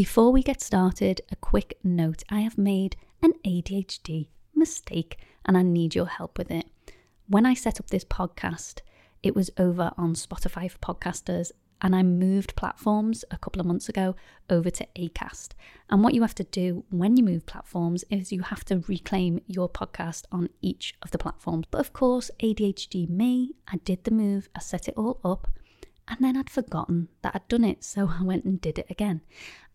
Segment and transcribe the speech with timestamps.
[0.00, 5.62] Before we get started, a quick note I have made an ADHD mistake and I
[5.62, 6.64] need your help with it.
[7.28, 8.80] When I set up this podcast,
[9.22, 11.50] it was over on Spotify for podcasters
[11.82, 14.16] and I moved platforms a couple of months ago
[14.48, 15.50] over to Acast.
[15.90, 19.42] And what you have to do when you move platforms is you have to reclaim
[19.48, 21.66] your podcast on each of the platforms.
[21.70, 25.48] But of course, ADHD me, I did the move, I set it all up,
[26.10, 27.84] and then I'd forgotten that I'd done it.
[27.84, 29.20] So I went and did it again.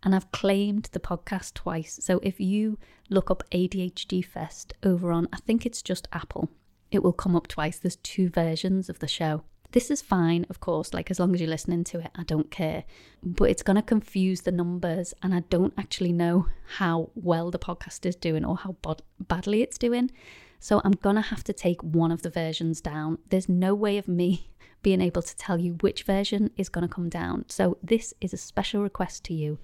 [0.05, 1.99] And I've claimed the podcast twice.
[2.01, 2.77] So if you
[3.09, 6.49] look up ADHD Fest over on, I think it's just Apple,
[6.91, 7.79] it will come up twice.
[7.79, 9.43] There's two versions of the show.
[9.71, 12.49] This is fine, of course, like as long as you're listening to it, I don't
[12.49, 12.85] care.
[13.21, 16.47] But it's going to confuse the numbers, and I don't actually know
[16.77, 20.11] how well the podcast is doing or how bod- badly it's doing.
[20.59, 23.17] So I'm going to have to take one of the versions down.
[23.29, 24.49] There's no way of me
[24.81, 27.45] being able to tell you which version is going to come down.
[27.49, 29.57] So this is a special request to you.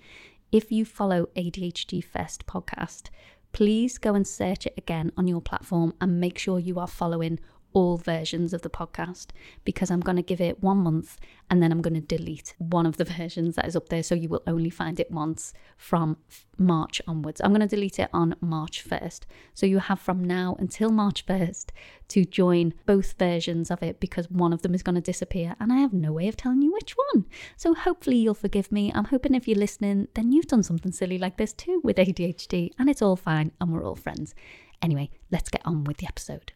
[0.51, 3.03] If you follow ADHD Fest podcast,
[3.53, 7.39] please go and search it again on your platform and make sure you are following
[7.73, 9.27] all versions of the podcast
[9.63, 11.17] because I'm going to give it one month
[11.49, 14.03] and then I'm going to delete one of the versions that is up there.
[14.03, 16.17] So you will only find it once from
[16.57, 17.41] March onwards.
[17.41, 19.21] I'm going to delete it on March 1st.
[19.53, 21.67] So you have from now until March 1st
[22.09, 25.73] to join both versions of it because one of them is going to disappear and
[25.73, 27.25] I have no way of telling you which one.
[27.57, 28.91] So hopefully you'll forgive me.
[28.93, 32.71] I'm hoping if you're listening, then you've done something silly like this too with ADHD
[32.79, 34.35] and it's all fine and we're all friends.
[34.81, 36.53] Anyway, let's get on with the episode.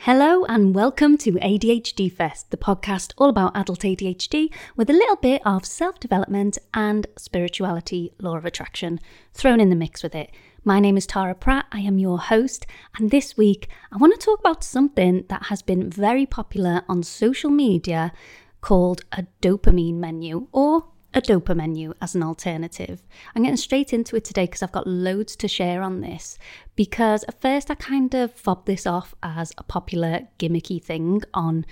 [0.00, 5.16] Hello and welcome to ADHD Fest, the podcast all about adult ADHD with a little
[5.16, 9.00] bit of self development and spirituality, law of attraction
[9.34, 10.30] thrown in the mix with it.
[10.64, 14.24] My name is Tara Pratt, I am your host, and this week I want to
[14.24, 18.12] talk about something that has been very popular on social media
[18.60, 23.02] called a dopamine menu or a dopa menu as an alternative.
[23.34, 26.38] I'm getting straight into it today because I've got loads to share on this.
[26.74, 31.64] Because at first I kind of fobbed this off as a popular gimmicky thing on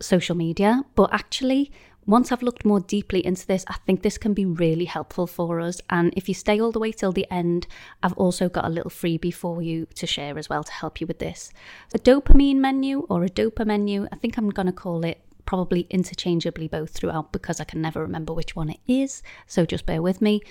[0.00, 1.70] social media, but actually,
[2.04, 5.60] once I've looked more deeply into this, I think this can be really helpful for
[5.60, 5.80] us.
[5.88, 7.68] And if you stay all the way till the end,
[8.02, 11.06] I've also got a little freebie for you to share as well to help you
[11.06, 11.52] with this.
[11.94, 15.86] A dopamine menu or a dopa menu, I think I'm going to call it probably
[15.90, 20.02] interchangeably both throughout because I can never remember which one it is, so just bear
[20.02, 20.42] with me.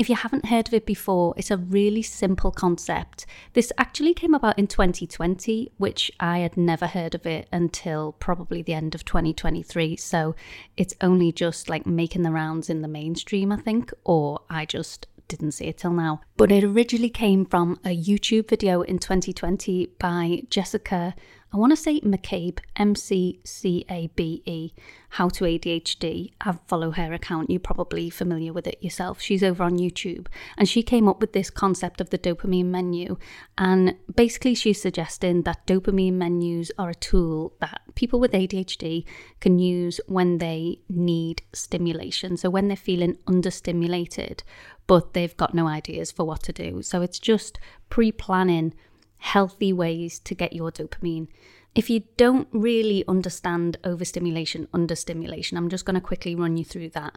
[0.00, 3.26] If you haven't heard of it before, it's a really simple concept.
[3.52, 8.62] This actually came about in 2020, which I had never heard of it until probably
[8.62, 9.96] the end of 2023.
[9.96, 10.34] So
[10.78, 15.06] it's only just like making the rounds in the mainstream, I think, or I just
[15.28, 16.22] didn't see it till now.
[16.36, 21.14] But it originally came from a YouTube video in 2020 by Jessica
[21.52, 24.72] I want to say McCabe, M C C A B E,
[25.10, 26.30] How to ADHD.
[26.40, 27.50] I follow her account.
[27.50, 29.20] You're probably familiar with it yourself.
[29.20, 30.28] She's over on YouTube.
[30.56, 33.16] And she came up with this concept of the dopamine menu.
[33.58, 39.04] And basically, she's suggesting that dopamine menus are a tool that people with ADHD
[39.40, 42.36] can use when they need stimulation.
[42.36, 44.42] So when they're feeling understimulated,
[44.86, 46.82] but they've got no ideas for what to do.
[46.82, 48.72] So it's just pre planning
[49.20, 51.28] healthy ways to get your dopamine.
[51.74, 56.90] If you don't really understand overstimulation, understimulation, I'm just going to quickly run you through
[56.90, 57.16] that.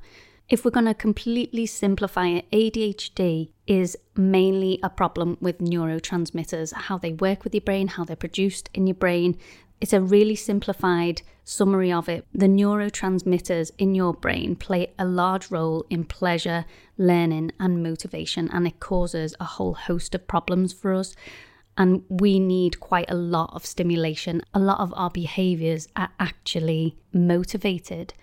[0.49, 6.97] If we're going to completely simplify it, ADHD is mainly a problem with neurotransmitters, how
[6.97, 9.37] they work with your brain, how they're produced in your brain.
[9.79, 12.27] It's a really simplified summary of it.
[12.33, 16.65] The neurotransmitters in your brain play a large role in pleasure,
[16.97, 21.15] learning, and motivation, and it causes a whole host of problems for us.
[21.77, 24.41] And we need quite a lot of stimulation.
[24.53, 28.13] A lot of our behaviors are actually motivated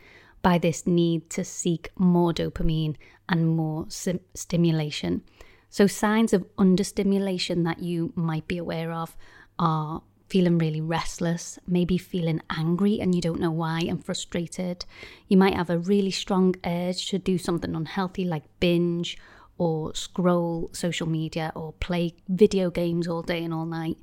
[0.42, 2.96] by this need to seek more dopamine
[3.28, 5.22] and more sim- stimulation.
[5.68, 9.16] So, signs of understimulation that you might be aware of
[9.58, 14.84] are feeling really restless, maybe feeling angry and you don't know why and frustrated.
[15.28, 19.18] You might have a really strong urge to do something unhealthy like binge
[19.60, 23.98] or scroll social media or play video games all day and all night.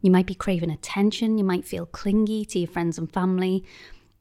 [0.00, 3.62] You might be craving attention, you might feel clingy to your friends and family,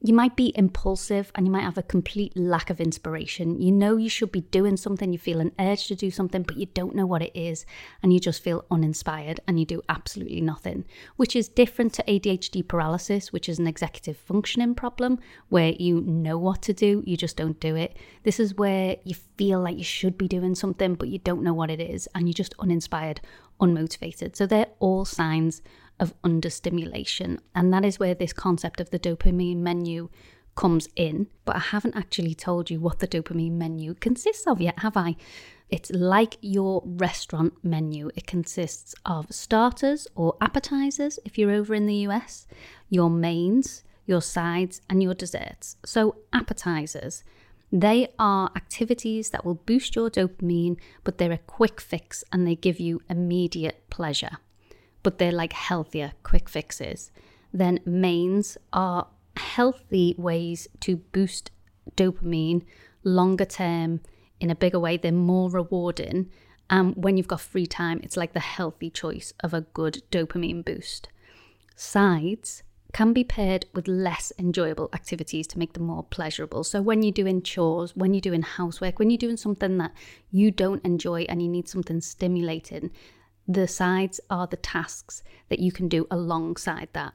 [0.03, 3.61] you might be impulsive and you might have a complete lack of inspiration.
[3.61, 6.57] You know you should be doing something, you feel an urge to do something, but
[6.57, 7.65] you don't know what it is,
[8.01, 10.85] and you just feel uninspired and you do absolutely nothing,
[11.17, 15.19] which is different to ADHD paralysis, which is an executive functioning problem
[15.49, 17.95] where you know what to do, you just don't do it.
[18.23, 21.53] This is where you feel like you should be doing something, but you don't know
[21.53, 23.21] what it is, and you're just uninspired,
[23.59, 24.35] unmotivated.
[24.35, 25.61] So they're all signs
[26.01, 27.39] of understimulation.
[27.55, 30.09] And that is where this concept of the dopamine menu
[30.55, 31.27] comes in.
[31.45, 35.15] But I haven't actually told you what the dopamine menu consists of yet, have I?
[35.69, 38.11] It's like your restaurant menu.
[38.15, 42.45] It consists of starters or appetizers if you're over in the US,
[42.89, 45.77] your mains, your sides, and your desserts.
[45.85, 47.23] So, appetizers.
[47.71, 52.55] They are activities that will boost your dopamine, but they're a quick fix and they
[52.55, 54.39] give you immediate pleasure.
[55.03, 57.11] But they're like healthier quick fixes.
[57.53, 61.51] Then mains are healthy ways to boost
[61.95, 62.63] dopamine
[63.03, 64.01] longer term
[64.39, 64.97] in a bigger way.
[64.97, 66.29] They're more rewarding.
[66.69, 70.63] And when you've got free time, it's like the healthy choice of a good dopamine
[70.63, 71.09] boost.
[71.75, 72.63] Sides
[72.93, 76.63] can be paired with less enjoyable activities to make them more pleasurable.
[76.63, 79.91] So, when you're doing chores, when you're doing housework, when you're doing something that
[80.29, 82.91] you don't enjoy and you need something stimulating,
[83.47, 87.13] the sides are the tasks that you can do alongside that.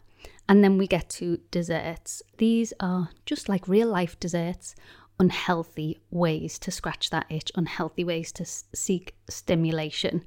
[0.48, 2.22] And then we get to desserts.
[2.38, 4.74] These are just like real life desserts,
[5.18, 10.24] unhealthy ways to scratch that itch, unhealthy ways to seek stimulation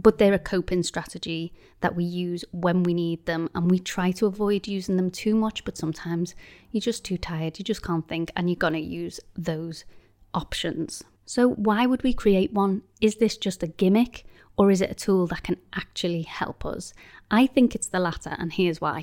[0.00, 4.12] but they're a coping strategy that we use when we need them and we try
[4.12, 6.34] to avoid using them too much but sometimes
[6.70, 9.84] you're just too tired you just can't think and you're to use those
[10.32, 14.24] options so why would we create one is this just a gimmick
[14.58, 16.92] or is it a tool that can actually help us
[17.30, 19.02] i think it's the latter and here's why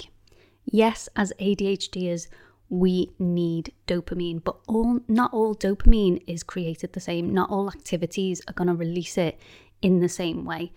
[0.65, 2.27] yes as adhders
[2.67, 8.41] we need dopamine but all not all dopamine is created the same not all activities
[8.47, 9.39] are going to release it
[9.85, 10.71] in the same way.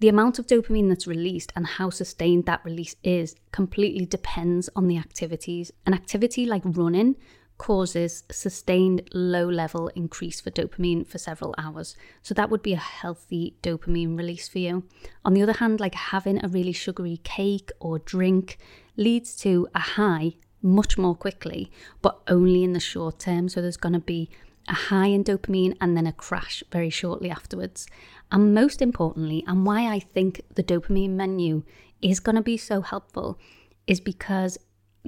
[0.00, 4.86] The amount of dopamine that's released and how sustained that release is completely depends on
[4.86, 5.72] the activities.
[5.86, 7.16] An activity like running
[7.60, 11.94] causes sustained low level increase for dopamine for several hours.
[12.22, 14.84] So that would be a healthy dopamine release for you.
[15.26, 18.56] On the other hand, like having a really sugary cake or drink
[18.96, 21.70] leads to a high much more quickly,
[22.00, 23.50] but only in the short term.
[23.50, 24.30] So there's going to be
[24.66, 27.86] a high in dopamine and then a crash very shortly afterwards.
[28.32, 31.64] And most importantly, and why I think the dopamine menu
[32.00, 33.38] is going to be so helpful,
[33.86, 34.56] is because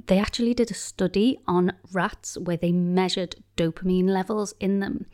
[0.07, 5.05] they actually did a study on rats where they measured dopamine levels in them.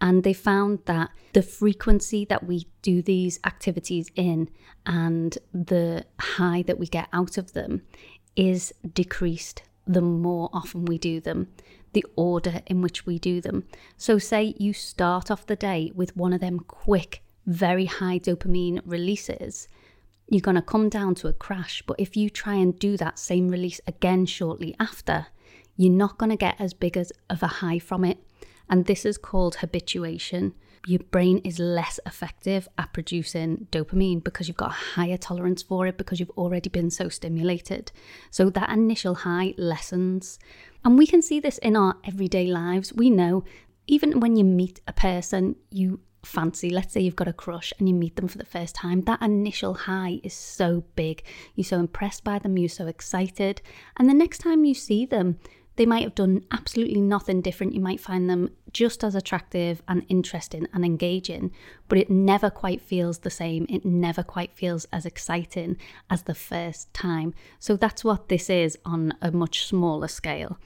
[0.00, 4.50] And they found that the frequency that we do these activities in
[4.84, 7.82] and the high that we get out of them
[8.36, 11.48] is decreased the more often we do them,
[11.92, 13.64] the order in which we do them.
[13.96, 18.80] So, say you start off the day with one of them quick very high dopamine
[18.84, 19.68] releases,
[20.28, 21.82] you're going to come down to a crash.
[21.86, 25.26] But if you try and do that same release again shortly after,
[25.76, 28.18] you're not going to get as big as of a high from it.
[28.68, 30.54] And this is called habituation.
[30.86, 35.86] Your brain is less effective at producing dopamine because you've got a higher tolerance for
[35.86, 37.90] it because you've already been so stimulated.
[38.30, 40.38] So that initial high lessens.
[40.84, 42.92] And we can see this in our everyday lives.
[42.92, 43.44] We know
[43.86, 47.88] even when you meet a person, you fancy, let's say you've got a crush and
[47.88, 51.22] you meet them for the first time, that initial high is so big.
[51.54, 53.62] You're so impressed by them, you're so excited.
[53.96, 55.38] And the next time you see them,
[55.76, 57.74] they might have done absolutely nothing different.
[57.74, 61.50] You might find them just as attractive and interesting and engaging,
[61.88, 63.66] but it never quite feels the same.
[63.68, 65.76] It never quite feels as exciting
[66.08, 67.34] as the first time.
[67.58, 70.58] So that's what this is on a much smaller scale.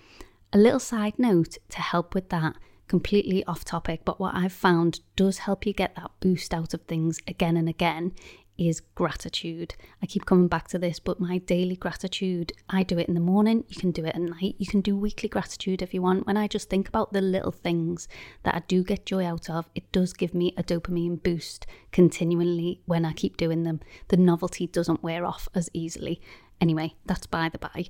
[0.53, 2.57] A little side note to help with that
[2.89, 6.83] completely off topic, but what I've found does help you get that boost out of
[6.83, 8.13] things again and again
[8.59, 9.75] is gratitude.
[10.03, 13.21] I keep coming back to this, but my daily gratitude, I do it in the
[13.21, 16.27] morning, you can do it at night, you can do weekly gratitude if you want.
[16.27, 18.09] When I just think about the little things
[18.43, 22.81] that I do get joy out of, it does give me a dopamine boost continually
[22.85, 23.81] when I keep doing them.
[24.09, 26.21] The novelty doesn't wear off as easily.
[26.61, 27.87] Anyway, that's by the by.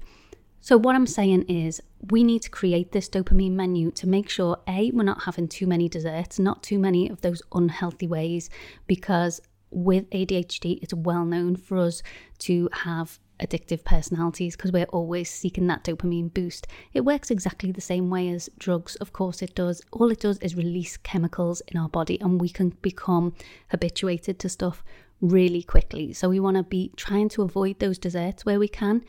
[0.68, 4.58] So, what I'm saying is, we need to create this dopamine menu to make sure
[4.68, 8.50] A, we're not having too many desserts, not too many of those unhealthy ways,
[8.86, 12.02] because with ADHD, it's well known for us
[12.40, 16.66] to have addictive personalities because we're always seeking that dopamine boost.
[16.92, 19.80] It works exactly the same way as drugs, of course, it does.
[19.90, 23.32] All it does is release chemicals in our body, and we can become
[23.68, 24.84] habituated to stuff
[25.22, 26.12] really quickly.
[26.12, 29.02] So, we want to be trying to avoid those desserts where we can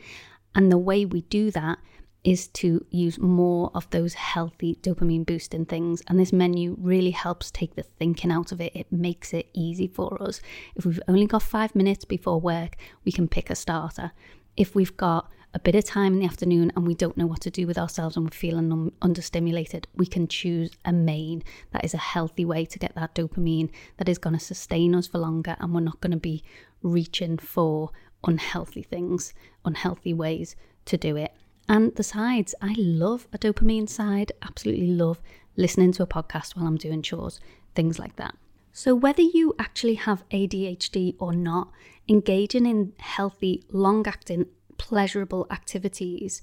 [0.54, 1.78] and the way we do that
[2.22, 6.02] is to use more of those healthy dopamine boosting things.
[6.06, 8.72] And this menu really helps take the thinking out of it.
[8.74, 10.40] It makes it easy for us.
[10.76, 14.12] If we've only got five minutes before work, we can pick a starter.
[14.56, 17.40] If we've got a bit of time in the afternoon and we don't know what
[17.40, 21.42] to do with ourselves and we're feeling un- understimulated, we can choose a main.
[21.72, 25.08] That is a healthy way to get that dopamine that is going to sustain us
[25.08, 26.44] for longer and we're not going to be
[26.82, 27.90] reaching for
[28.24, 29.34] unhealthy things,
[29.64, 31.32] unhealthy ways to do it.
[31.68, 35.20] And the sides, I love a dopamine side, absolutely love
[35.56, 37.40] listening to a podcast while I'm doing chores,
[37.74, 38.34] things like that.
[38.72, 41.70] So, whether you actually have ADHD or not,
[42.08, 44.46] engaging in healthy, long acting,
[44.78, 46.42] pleasurable activities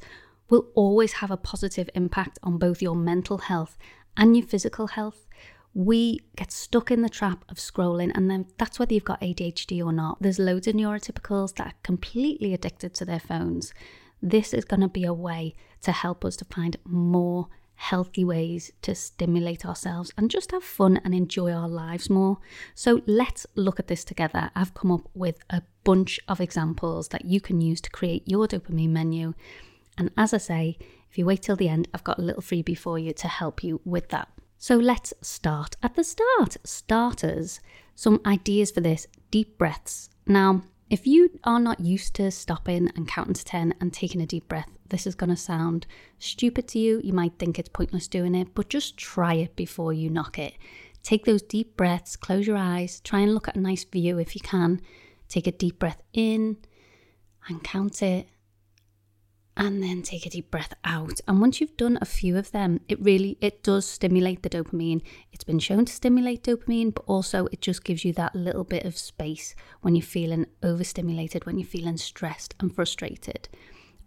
[0.50, 3.78] will always have a positive impact on both your mental health
[4.16, 5.26] and your physical health.
[5.78, 9.86] We get stuck in the trap of scrolling, and then that's whether you've got ADHD
[9.86, 10.20] or not.
[10.20, 13.76] There's loads of neurotypicals that are completely addicted to their phones.
[14.20, 15.54] This is going to be a way
[15.84, 21.00] to help us to find more healthy ways to stimulate ourselves and just have fun
[21.06, 22.40] and enjoy our lives more.
[22.74, 24.50] So let's look at this together.
[24.56, 28.48] I've come up with a bunch of examples that you can use to create your
[28.48, 29.36] dopamine menu.
[29.96, 30.80] And as I say,
[31.12, 33.64] if you wait till the end, I've got a little freebie for you to help
[33.64, 34.30] you with that.
[34.60, 36.58] So let's start at the start.
[36.64, 37.60] Starters,
[37.94, 40.10] some ideas for this deep breaths.
[40.26, 44.26] Now, if you are not used to stopping and counting to 10 and taking a
[44.26, 45.86] deep breath, this is going to sound
[46.18, 47.02] stupid to you.
[47.04, 50.54] You might think it's pointless doing it, but just try it before you knock it.
[51.04, 54.34] Take those deep breaths, close your eyes, try and look at a nice view if
[54.34, 54.82] you can.
[55.30, 56.58] Take a deep breath in
[57.48, 58.28] and count it
[59.58, 61.20] and then take a deep breath out.
[61.28, 65.02] And once you've done a few of them it really it does stimulate the dopamine.
[65.34, 68.86] It's been shown to stimulate dopamine but also it just gives you that little bit
[68.86, 73.50] of space when you're feeling overstimulated when you're feeling stressed and frustrated.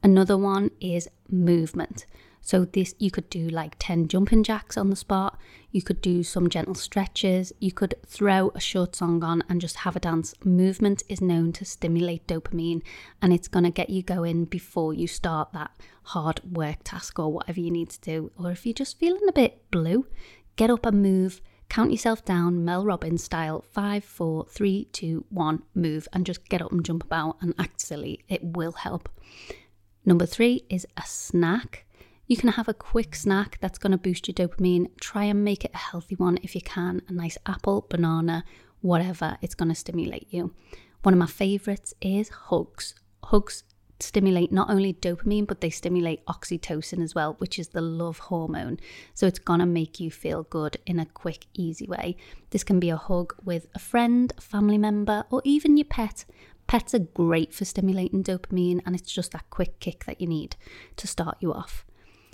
[0.03, 2.07] Another one is movement
[2.41, 5.39] so this you could do like 10 jumping jacks on the spot,
[5.71, 9.77] you could do some gentle stretches, you could throw a short song on and just
[9.77, 10.35] have a dance.
[10.45, 12.83] Movement is known to stimulate dopamine
[13.23, 15.71] and it's going to get you going before you start that
[16.05, 18.33] hard work task or whatever you need to do.
[18.37, 20.07] Or if you're just feeling a bit blue,
[20.57, 21.41] get up and move.
[21.69, 26.61] Count yourself down, Mel Robbins style five, four, three, two, one, move, and just get
[26.61, 28.25] up and jump about and act silly.
[28.29, 29.09] It will help.
[30.05, 31.87] Number three is a snack.
[32.31, 34.87] You can have a quick snack that's going to boost your dopamine.
[35.01, 37.03] Try and make it a healthy one if you can.
[37.09, 38.45] A nice apple, banana,
[38.83, 40.55] whatever, it's going to stimulate you.
[41.03, 42.95] One of my favorites is hugs.
[43.25, 43.65] Hugs
[43.99, 48.79] stimulate not only dopamine, but they stimulate oxytocin as well, which is the love hormone.
[49.13, 52.17] So it's gonna make you feel good in a quick, easy way.
[52.51, 56.25] This can be a hug with a friend, family member, or even your pet.
[56.69, 60.55] Pets are great for stimulating dopamine, and it's just that quick kick that you need
[60.97, 61.85] to start you off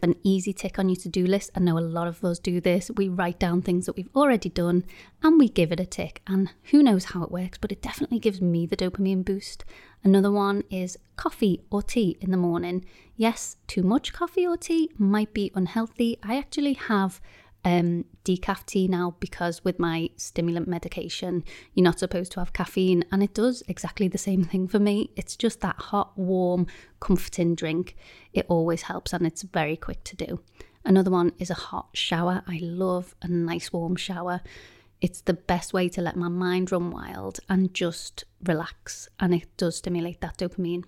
[0.03, 1.51] an easy tick on your to do list.
[1.55, 2.91] I know a lot of us do this.
[2.97, 4.85] We write down things that we've already done
[5.23, 6.23] and we give it a tick.
[6.27, 9.65] And who knows how it works, but it definitely gives me the dopamine boost.
[10.05, 12.85] Another one is coffee or tea in the morning.
[13.17, 16.19] Yes, too much coffee or tea might be unhealthy.
[16.23, 17.21] I actually have
[17.67, 21.43] um, decaf tea now because with my stimulant medication,
[21.75, 25.11] you're not supposed to have caffeine, and it does exactly the same thing for me.
[25.17, 26.69] It's just that hot, warm,
[27.01, 27.97] comforting drink.
[28.33, 30.41] It always helps, and it's very quick to do.
[30.85, 32.45] Another one is a hot shower.
[32.47, 34.43] I love a nice warm shower.
[35.01, 39.49] It's the best way to let my mind run wild and just relax, and it
[39.57, 40.85] does stimulate that dopamine.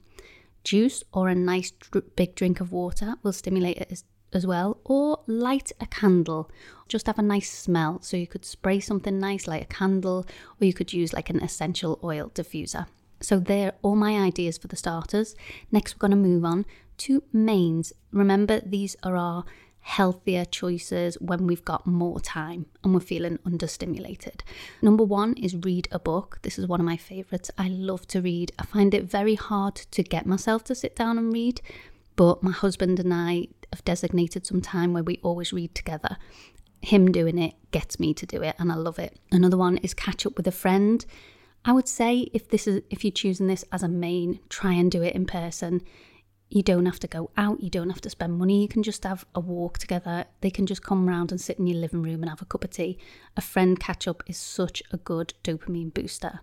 [0.63, 1.73] Juice or a nice
[2.15, 6.51] big drink of water will stimulate it as well, or light a candle.
[6.89, 8.01] Just have a nice smell.
[8.03, 10.27] So you could spray something nice, like a candle,
[10.61, 12.87] or you could use like an essential oil diffuser.
[13.21, 15.35] So they're all my ideas for the starters.
[15.73, 16.67] Next, we're going to move on
[16.99, 17.93] to mains.
[18.13, 19.45] Remember, these are our
[19.81, 24.41] healthier choices when we've got more time and we're feeling understimulated.
[24.83, 26.41] Number one is read a book.
[26.43, 27.51] This is one of my favorites.
[27.57, 28.53] I love to read.
[28.59, 31.63] I find it very hard to get myself to sit down and read,
[32.19, 36.17] but my husband and I have designated some time where we always read together.
[36.83, 39.21] Him doing it gets me to do it and I love it.
[39.31, 41.07] Another one is catch up with a friend.
[41.65, 44.91] I would say if this is if you're choosing this as a main, try and
[44.91, 45.81] do it in person.
[46.49, 49.05] You don't have to go out, you don't have to spend money, you can just
[49.05, 50.25] have a walk together.
[50.41, 52.65] They can just come round and sit in your living room and have a cup
[52.65, 52.99] of tea.
[53.37, 56.41] A friend catch up is such a good dopamine booster.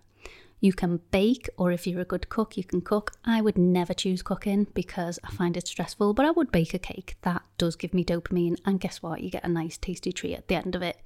[0.60, 3.12] You can bake, or if you're a good cook, you can cook.
[3.24, 6.78] I would never choose cooking because I find it stressful, but I would bake a
[6.78, 7.16] cake.
[7.22, 9.20] That does give me dopamine, and guess what?
[9.20, 10.98] You get a nice tasty treat at the end of it.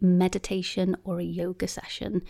[0.00, 2.22] Meditation or a yoga session.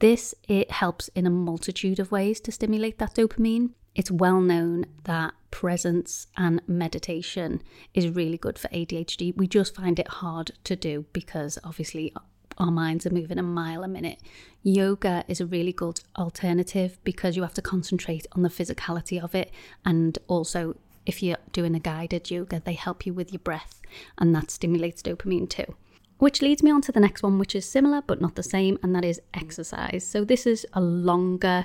[0.00, 3.70] This it helps in a multitude of ways to stimulate that dopamine.
[3.94, 7.62] It's well known that presence and meditation
[7.94, 9.36] is really good for ADHD.
[9.36, 12.12] We just find it hard to do because obviously
[12.58, 14.18] our minds are moving a mile a minute.
[14.62, 19.34] Yoga is a really good alternative because you have to concentrate on the physicality of
[19.34, 19.50] it.
[19.84, 23.80] And also, if you're doing a guided yoga, they help you with your breath,
[24.18, 25.74] and that stimulates dopamine too.
[26.18, 28.78] Which leads me on to the next one, which is similar but not the same,
[28.82, 30.06] and that is exercise.
[30.06, 31.64] So, this is a longer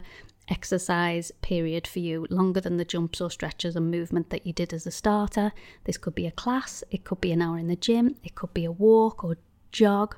[0.50, 4.74] exercise period for you, longer than the jumps or stretches and movement that you did
[4.74, 5.52] as a starter.
[5.84, 8.54] This could be a class, it could be an hour in the gym, it could
[8.54, 9.38] be a walk or
[9.72, 10.16] jog.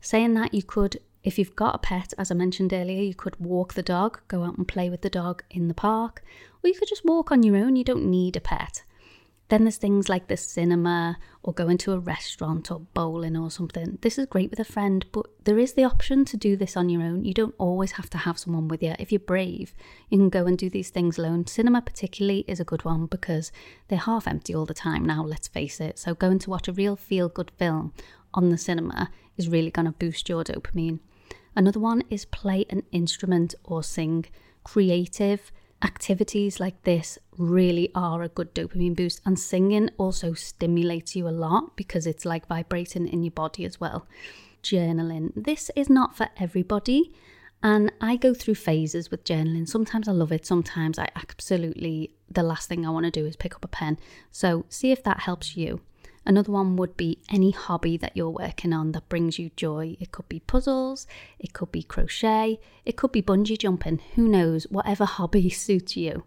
[0.00, 3.38] Saying that, you could If you've got a pet, as I mentioned earlier, you could
[3.38, 6.22] walk the dog, go out and play with the dog in the park,
[6.62, 7.76] or you could just walk on your own.
[7.76, 8.84] You don't need a pet.
[9.50, 13.98] Then there's things like the cinema or going to a restaurant or bowling or something.
[14.00, 16.88] This is great with a friend, but there is the option to do this on
[16.88, 17.24] your own.
[17.24, 18.94] You don't always have to have someone with you.
[19.00, 19.74] If you're brave,
[20.08, 21.48] you can go and do these things alone.
[21.48, 23.50] Cinema, particularly, is a good one because
[23.88, 25.98] they're half empty all the time now, let's face it.
[25.98, 27.92] So, going to watch a real feel good film
[28.32, 30.98] on the cinema is really going to boost your dopamine.
[31.56, 34.26] Another one is play an instrument or sing.
[34.62, 35.50] Creative
[35.82, 41.40] activities like this really are a good dopamine boost, and singing also stimulates you a
[41.46, 44.06] lot because it's like vibrating in your body as well.
[44.62, 45.32] Journaling.
[45.34, 47.14] This is not for everybody,
[47.62, 49.66] and I go through phases with journaling.
[49.66, 53.36] Sometimes I love it, sometimes I absolutely, the last thing I want to do is
[53.36, 53.98] pick up a pen.
[54.30, 55.80] So, see if that helps you.
[56.26, 59.96] Another one would be any hobby that you're working on that brings you joy.
[59.98, 61.06] It could be puzzles,
[61.38, 66.24] it could be crochet, it could be bungee jumping, who knows, whatever hobby suits you.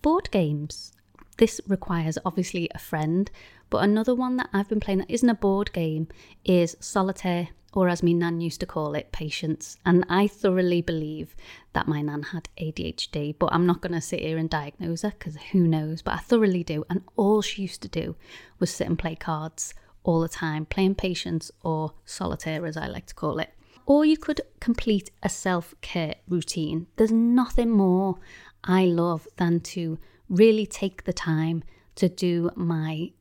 [0.00, 0.92] Board games.
[1.38, 3.30] This requires obviously a friend,
[3.70, 6.08] but another one that I've been playing that isn't a board game
[6.44, 9.78] is solitaire or as my nan used to call it, patience.
[9.86, 11.34] And I thoroughly believe
[11.72, 15.10] that my nan had ADHD, but I'm not going to sit here and diagnose her
[15.10, 16.84] because who knows, but I thoroughly do.
[16.90, 18.16] And all she used to do
[18.58, 19.74] was sit and play cards
[20.04, 23.50] all the time, playing patience or solitaire, as I like to call it.
[23.86, 26.86] Or you could complete a self care routine.
[26.96, 28.18] There's nothing more
[28.64, 29.98] I love than to
[30.28, 31.64] really take the time
[31.96, 33.12] to do my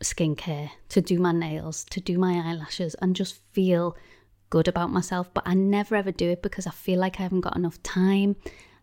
[0.00, 3.96] skincare, to do my nails, to do my eyelashes, and just feel
[4.50, 5.32] good about myself.
[5.34, 8.36] But I never ever do it because I feel like I haven't got enough time.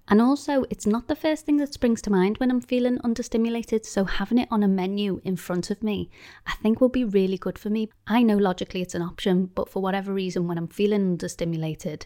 [0.07, 3.85] And also, it's not the first thing that springs to mind when I'm feeling understimulated.
[3.85, 6.11] So, having it on a menu in front of me,
[6.45, 7.89] I think will be really good for me.
[8.05, 12.05] I know logically it's an option, but for whatever reason, when I'm feeling understimulated,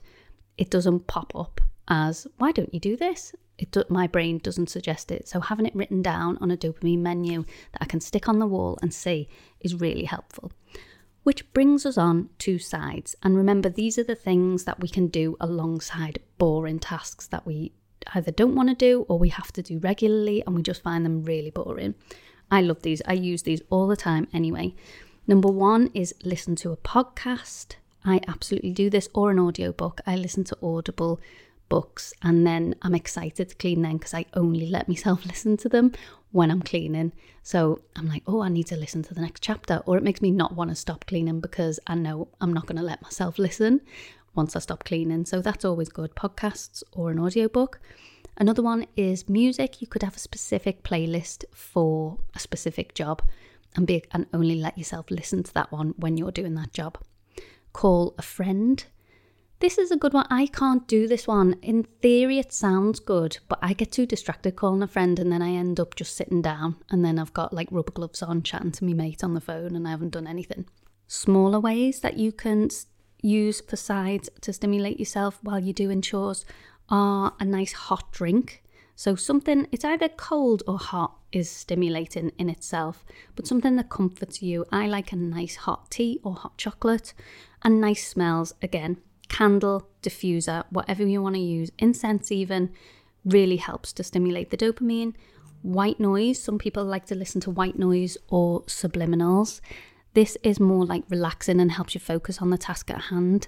[0.57, 3.33] it doesn't pop up as, why don't you do this?
[3.65, 5.27] do, my brain doesn't suggest it.
[5.27, 8.47] So having it written down on a dopamine menu that I can stick on the
[8.47, 9.27] wall and see
[9.59, 10.51] is really helpful.
[11.23, 13.15] Which brings us on to sides.
[13.21, 17.73] And remember, these are the things that we can do alongside boring tasks that we
[18.13, 21.05] either don't want to do or we have to do regularly and we just find
[21.05, 21.95] them really boring.
[22.49, 23.01] I love these.
[23.05, 24.73] I use these all the time anyway.
[25.27, 27.75] Number one is listen to a podcast.
[28.03, 30.01] I absolutely do this or an audiobook.
[30.07, 31.19] I listen to Audible
[31.69, 35.69] books and then I'm excited to clean them because I only let myself listen to
[35.69, 35.93] them
[36.31, 37.11] when I'm cleaning.
[37.43, 40.21] So I'm like, oh, I need to listen to the next chapter, or it makes
[40.21, 43.39] me not want to stop cleaning because I know I'm not going to let myself
[43.47, 43.81] listen
[44.35, 45.25] once I stop cleaning.
[45.25, 47.79] So that's always good podcasts or an audiobook.
[48.37, 49.81] Another one is music.
[49.81, 53.21] You could have a specific playlist for a specific job
[53.75, 56.97] and be and only let yourself listen to that one when you're doing that job.
[57.73, 58.83] Call a friend
[59.59, 60.25] this is a good one.
[60.29, 61.55] I can't do this one.
[61.61, 65.41] In theory, it sounds good, but I get too distracted calling a friend and then
[65.41, 68.71] I end up just sitting down and then I've got like rubber gloves on chatting
[68.73, 70.65] to my mate on the phone and I haven't done anything.
[71.07, 72.69] Smaller ways that you can
[73.21, 76.45] use for sides to stimulate yourself while you're doing chores
[76.89, 78.63] are a nice hot drink.
[78.95, 84.41] So, something, it's either cold or hot, is stimulating in itself, but something that comforts
[84.41, 84.65] you.
[84.71, 87.13] I like a nice hot tea or hot chocolate
[87.61, 88.53] and nice smells.
[88.61, 88.97] Again,
[89.29, 92.71] candle, diffuser, whatever you want to use, incense even,
[93.25, 95.13] really helps to stimulate the dopamine.
[95.61, 99.61] White noise, some people like to listen to white noise or subliminals.
[100.13, 103.47] This is more like relaxing and helps you focus on the task at hand.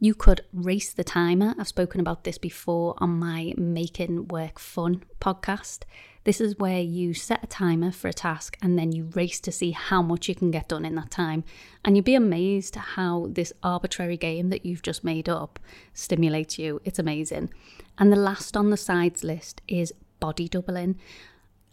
[0.00, 1.54] You could race the timer.
[1.58, 5.84] I've spoken about this before on my Making Work Fun podcast.
[6.24, 9.50] This is where you set a timer for a task and then you race to
[9.50, 11.42] see how much you can get done in that time.
[11.84, 15.58] And you'd be amazed how this arbitrary game that you've just made up
[15.94, 16.80] stimulates you.
[16.84, 17.52] It's amazing.
[17.98, 20.98] And the last on the sides list is body doubling.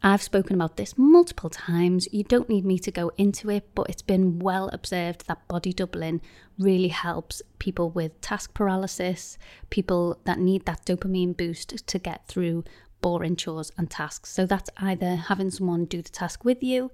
[0.01, 2.07] I've spoken about this multiple times.
[2.11, 5.73] You don't need me to go into it, but it's been well observed that body
[5.73, 6.21] doubling
[6.57, 9.37] really helps people with task paralysis,
[9.69, 12.63] people that need that dopamine boost to get through
[13.01, 14.31] boring chores and tasks.
[14.31, 16.91] So that's either having someone do the task with you,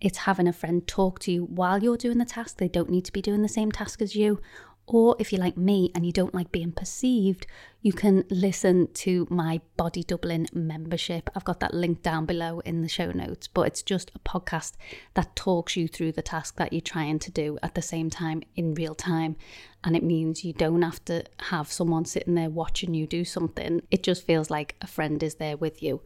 [0.00, 2.58] it's having a friend talk to you while you're doing the task.
[2.58, 4.40] They don't need to be doing the same task as you,
[4.86, 7.46] or if you're like me and you don't like being perceived,
[7.80, 11.30] you can listen to my Body Doubling membership.
[11.34, 14.72] I've got that link down below in the show notes, but it's just a podcast
[15.14, 18.42] that talks you through the task that you're trying to do at the same time
[18.56, 19.36] in real time.
[19.82, 23.82] And it means you don't have to have someone sitting there watching you do something.
[23.90, 26.02] It just feels like a friend is there with you.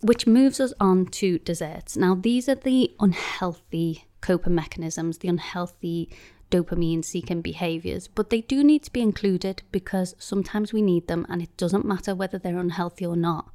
[0.00, 1.96] Which moves us on to desserts.
[1.96, 6.10] Now, these are the unhealthy coping mechanisms, the unhealthy
[6.50, 11.26] dopamine seeking behaviors, but they do need to be included because sometimes we need them
[11.28, 13.50] and it doesn't matter whether they're unhealthy or not.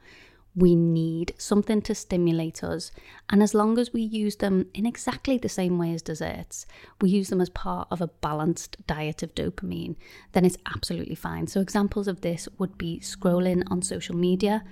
[0.58, 2.92] We need something to stimulate us.
[3.30, 6.66] And as long as we use them in exactly the same way as desserts,
[7.02, 9.98] we use them as part of a balanced diet of dopamine,
[10.32, 11.48] then it's absolutely fine.
[11.48, 14.64] So, examples of this would be scrolling on social media.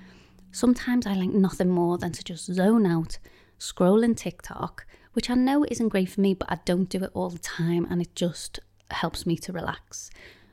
[0.52, 3.18] Sometimes I like nothing more than to just zone out,
[3.58, 7.30] scrolling TikTok, which I know isn't great for me, but I don't do it all
[7.30, 10.10] the time and it just helps me to relax.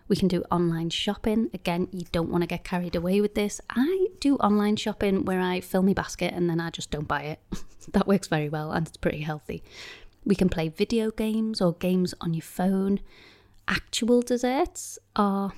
[0.08, 1.50] We can do online shopping.
[1.54, 3.62] Again, you don't want to get carried away with this.
[3.70, 7.22] I do online shopping where I fill my basket and then I just don't buy
[7.24, 7.40] it.
[7.94, 9.64] that works very well and it's pretty healthy.
[10.26, 13.00] We can play video games or games on your phone.
[13.68, 15.54] Actual desserts are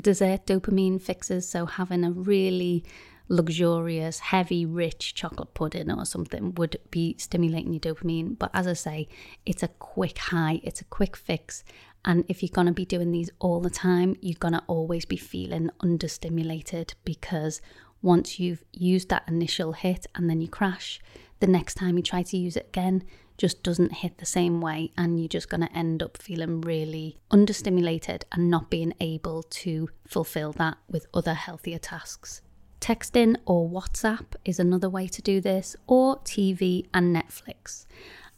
[0.00, 2.84] dessert dopamine fixes, so having a really
[3.28, 8.38] luxurious, heavy, rich chocolate pudding or something would be stimulating your dopamine.
[8.38, 9.08] But as I say,
[9.44, 11.64] it's a quick high, it's a quick fix,
[12.04, 15.04] and if you're going to be doing these all the time, you're going to always
[15.04, 17.60] be feeling understimulated because
[18.00, 21.00] once you've used that initial hit and then you crash,
[21.40, 23.04] the next time you try to use it again
[23.36, 27.18] just doesn't hit the same way, and you're just going to end up feeling really
[27.30, 32.42] understimulated and not being able to fulfill that with other healthier tasks.
[32.80, 37.86] Texting or WhatsApp is another way to do this, or TV and Netflix.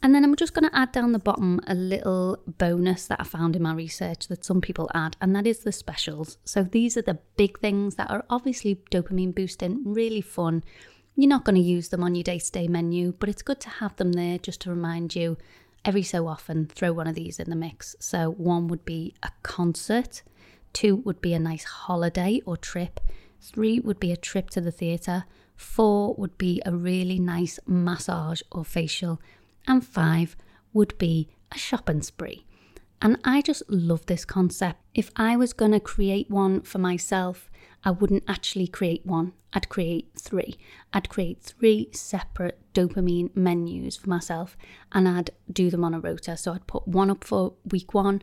[0.03, 3.23] And then I'm just going to add down the bottom a little bonus that I
[3.23, 6.37] found in my research that some people add, and that is the specials.
[6.43, 10.63] So these are the big things that are obviously dopamine boosting, really fun.
[11.15, 13.59] You're not going to use them on your day to day menu, but it's good
[13.61, 15.37] to have them there just to remind you
[15.85, 17.95] every so often throw one of these in the mix.
[17.99, 20.23] So one would be a concert,
[20.73, 22.99] two would be a nice holiday or trip,
[23.41, 25.25] three would be a trip to the theatre,
[25.55, 29.21] four would be a really nice massage or facial
[29.67, 30.35] and five
[30.73, 32.45] would be a shopping spree.
[33.01, 34.79] And I just love this concept.
[34.93, 37.49] If I was going to create one for myself,
[37.83, 39.33] I wouldn't actually create one.
[39.53, 40.55] I'd create three.
[40.93, 44.55] I'd create three separate dopamine menus for myself
[44.91, 46.37] and I'd do them on a rota.
[46.37, 48.21] So I'd put one up for week one,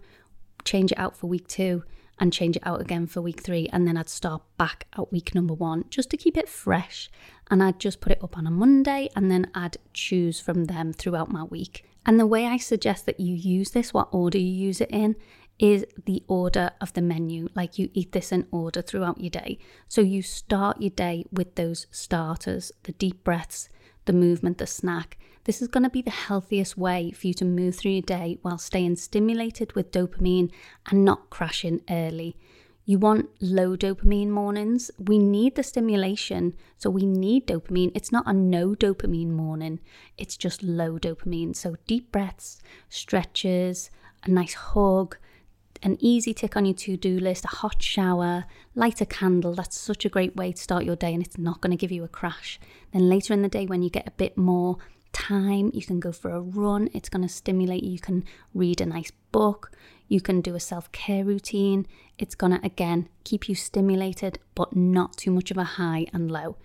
[0.65, 1.83] change it out for week two,
[2.21, 3.69] and change it out again for week three.
[3.73, 7.11] And then I'd start back at week number one just to keep it fresh.
[7.51, 10.93] And I'd just put it up on a Monday and then I'd choose from them
[10.93, 11.85] throughout my week.
[12.05, 15.17] And the way I suggest that you use this, what order you use it in,
[15.59, 17.49] is the order of the menu.
[17.55, 19.59] Like you eat this in order throughout your day.
[19.89, 23.69] So you start your day with those starters, the deep breaths,
[24.05, 25.19] the movement, the snack.
[25.49, 28.37] This is going to be the healthiest way for you to move through your day
[28.43, 30.53] while staying stimulated with dopamine
[30.91, 32.37] and not crashing early.
[32.85, 34.91] You want low dopamine mornings.
[34.99, 37.93] We need the stimulation, so we need dopamine.
[37.95, 39.81] It's not a no dopamine morning,
[40.19, 41.57] it's just low dopamine.
[41.57, 43.91] So, deep breaths, stretches,
[44.25, 45.17] a nice hug,
[45.83, 49.55] an easy tick on your to do list, a hot shower, light a candle.
[49.55, 51.93] That's such a great way to start your day, and it's not going to give
[51.93, 52.61] you a crash.
[52.93, 54.77] Then later in the day, when you get a bit more
[55.13, 55.71] time.
[55.75, 57.93] You can go for a run, it's going to stimulate you.
[57.93, 59.73] You can read a nice book,
[60.09, 61.87] you can do a self care routine.
[62.19, 66.31] It's going to, again, keep you stimulated, but not too much of a high and
[66.31, 66.57] low.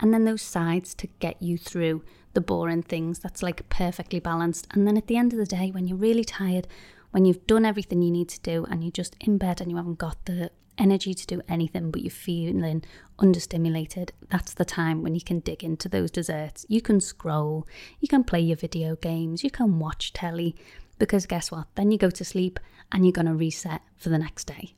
[0.00, 2.02] And then those sides to get you through
[2.34, 4.66] the boring things that's like perfectly balanced.
[4.72, 6.66] And then at the end of the day, when you're really tired,
[7.10, 9.76] when you've done everything you need to do and you're just in bed and you
[9.76, 12.82] haven't got the energy to do anything, but you're feeling
[13.22, 16.66] understimulated, that's the time when you can dig into those desserts.
[16.68, 17.66] You can scroll,
[18.00, 20.56] you can play your video games, you can watch telly,
[20.98, 21.68] because guess what?
[21.76, 22.58] Then you go to sleep
[22.90, 24.74] and you're going to reset for the next day.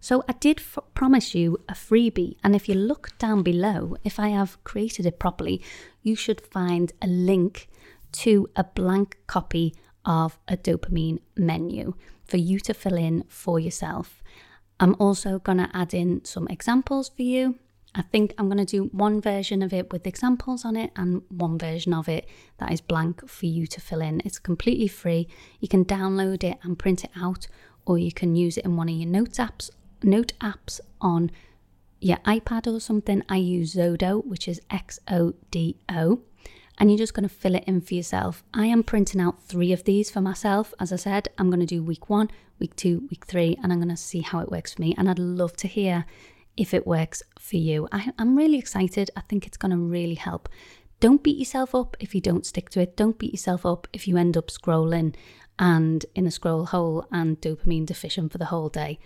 [0.00, 4.18] So I did f- promise you a freebie, and if you look down below, if
[4.18, 5.62] I have created it properly,
[6.02, 7.68] you should find a link
[8.12, 9.74] to a blank copy
[10.04, 14.22] of a dopamine menu for you to fill in for yourself.
[14.78, 17.58] I'm also going to add in some examples for you.
[17.94, 21.22] I think I'm going to do one version of it with examples on it and
[21.28, 24.22] one version of it that is blank for you to fill in.
[24.24, 25.26] It's completely free.
[25.58, 27.48] You can download it and print it out,
[27.84, 29.70] or you can use it in one of your notes apps,
[30.02, 31.32] note apps on
[32.00, 33.24] your iPad or something.
[33.28, 36.22] I use Xodo, which is X O D O
[36.80, 38.42] and you're just going to fill it in for yourself.
[38.54, 40.72] I am printing out three of these for myself.
[40.80, 43.78] As I said, I'm going to do week one, week two, week three, and I'm
[43.78, 44.94] going to see how it works for me.
[44.96, 46.06] And I'd love to hear
[46.60, 47.88] if it works for you.
[47.90, 49.10] I, am really excited.
[49.16, 50.48] I think it's going to really help.
[51.00, 52.96] Don't beat yourself up if you don't stick to it.
[52.96, 55.14] Don't beat yourself up if you end up scrolling
[55.58, 58.98] and in a scroll hole and dopamine deficient for the whole day.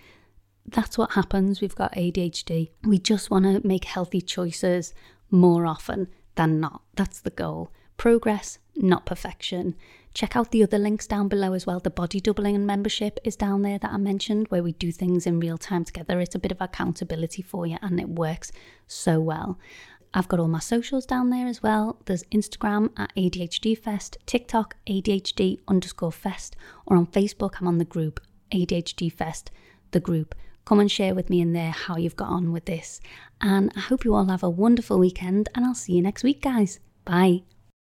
[0.67, 1.61] That's what happens.
[1.61, 2.71] We've got ADHD.
[2.83, 4.93] We just want to make healthy choices
[5.31, 6.83] more often than not.
[6.97, 7.71] That's the goal.
[7.97, 9.77] Progress, not perfection.
[10.15, 11.81] Check out the other links down below as well.
[11.81, 15.27] The body doubling and membership is down there that I mentioned, where we do things
[15.27, 16.21] in real time together.
[16.21, 18.53] It's a bit of accountability for you and it works
[18.87, 19.59] so well.
[20.17, 21.99] I've got all my socials down there as well.
[22.05, 26.55] There's Instagram at ADHD Fest, TikTok ADHD underscore Fest,
[26.87, 28.21] or on Facebook, I'm on the group
[28.53, 29.51] ADHD Fest,
[29.91, 30.37] the group.
[30.65, 33.01] Come and share with me in there how you've got on with this.
[33.41, 36.41] And I hope you all have a wonderful weekend, and I'll see you next week,
[36.41, 36.79] guys.
[37.05, 37.43] Bye.